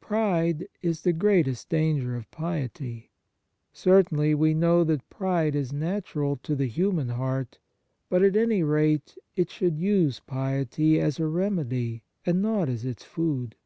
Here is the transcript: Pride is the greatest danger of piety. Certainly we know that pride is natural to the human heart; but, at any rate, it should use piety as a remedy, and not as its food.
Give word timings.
Pride 0.00 0.68
is 0.80 1.02
the 1.02 1.12
greatest 1.12 1.68
danger 1.68 2.14
of 2.14 2.30
piety. 2.30 3.10
Certainly 3.72 4.32
we 4.36 4.54
know 4.54 4.84
that 4.84 5.10
pride 5.10 5.56
is 5.56 5.72
natural 5.72 6.36
to 6.44 6.54
the 6.54 6.68
human 6.68 7.08
heart; 7.08 7.58
but, 8.08 8.22
at 8.22 8.36
any 8.36 8.62
rate, 8.62 9.18
it 9.34 9.50
should 9.50 9.80
use 9.80 10.20
piety 10.20 11.00
as 11.00 11.18
a 11.18 11.26
remedy, 11.26 12.04
and 12.24 12.40
not 12.40 12.68
as 12.68 12.84
its 12.84 13.02
food. 13.02 13.56